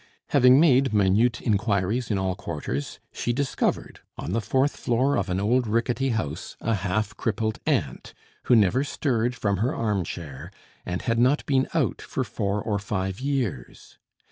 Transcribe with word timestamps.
Having 0.29 0.59
made 0.59 0.95
minute 0.95 1.41
inquiries 1.43 2.09
in 2.09 2.17
all 2.17 2.33
quarters, 2.33 2.97
she 3.13 3.31
discovered, 3.31 3.99
on 4.17 4.31
the 4.31 4.41
fourth 4.41 4.75
floor 4.75 5.15
of 5.15 5.29
an 5.29 5.39
old 5.39 5.67
rickety 5.67 6.09
house, 6.09 6.57
a 6.59 6.73
half 6.73 7.15
crippled 7.17 7.59
aunt, 7.67 8.15
who 8.45 8.55
never 8.55 8.83
stirred 8.83 9.35
from 9.35 9.57
her 9.57 9.75
arm 9.75 10.03
chair, 10.03 10.49
and 10.87 11.03
had 11.03 11.19
not 11.19 11.45
been 11.45 11.67
out 11.75 12.01
for 12.01 12.23
four 12.23 12.59
or 12.63 12.79
five 12.79 13.19
years. 13.19 13.99